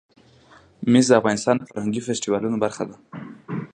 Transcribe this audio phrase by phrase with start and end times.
[0.91, 2.95] مس د افغانستان د فرهنګي فستیوالونو برخه ده.